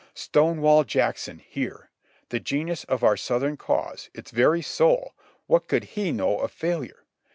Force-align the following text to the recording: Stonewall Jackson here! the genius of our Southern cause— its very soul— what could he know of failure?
Stonewall 0.15 0.83
Jackson 0.83 1.37
here! 1.37 1.91
the 2.29 2.39
genius 2.39 2.85
of 2.85 3.03
our 3.03 3.15
Southern 3.15 3.55
cause— 3.55 4.09
its 4.15 4.31
very 4.31 4.63
soul— 4.63 5.13
what 5.45 5.67
could 5.67 5.83
he 5.95 6.11
know 6.11 6.39
of 6.39 6.51
failure? 6.51 7.05